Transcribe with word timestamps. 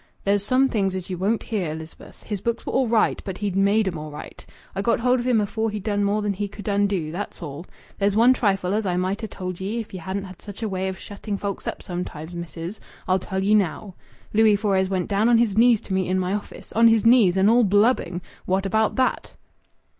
"There's 0.23 0.43
some 0.43 0.67
things 0.67 0.95
as 0.95 1.11
you 1.11 1.17
won't 1.19 1.43
hear, 1.43 1.69
Elizabeth. 1.73 2.23
His 2.23 2.41
books 2.41 2.65
were 2.65 2.73
all 2.73 2.87
right, 2.87 3.21
but 3.23 3.37
he'd 3.37 3.55
made 3.55 3.87
'em 3.87 3.99
all 3.99 4.09
right. 4.09 4.43
I 4.73 4.81
got 4.81 4.99
hold 5.01 5.19
of 5.19 5.27
him 5.27 5.39
afore 5.39 5.69
he'd 5.69 5.83
done 5.83 6.03
more 6.03 6.23
than 6.23 6.33
he 6.33 6.47
could 6.47 6.67
undo 6.67 7.11
that's 7.11 7.39
all. 7.43 7.67
There's 7.99 8.15
one 8.15 8.33
trifle 8.33 8.73
as 8.73 8.83
I 8.83 8.97
might 8.97 9.21
ha' 9.21 9.27
told 9.29 9.59
ye 9.59 9.77
if 9.79 9.93
ye 9.93 9.99
hadn't 9.99 10.41
such 10.41 10.63
a 10.63 10.67
way 10.67 10.87
of 10.87 10.97
shutting 10.97 11.37
folks 11.37 11.67
up 11.67 11.83
sometimes, 11.83 12.33
missis. 12.33 12.79
I'll 13.07 13.19
tell 13.19 13.43
ye 13.43 13.53
now. 13.53 13.93
Louis 14.33 14.55
Fores 14.55 14.89
went 14.89 15.07
down 15.07 15.29
on 15.29 15.37
his 15.37 15.55
knees 15.55 15.79
to 15.81 15.93
me 15.93 16.07
in 16.09 16.17
my 16.17 16.33
office. 16.33 16.73
On 16.73 16.87
his 16.87 17.05
knees, 17.05 17.37
and 17.37 17.47
all 17.47 17.63
blubbing. 17.63 18.23
What 18.47 18.65
about 18.65 18.95
that?" 18.95 19.35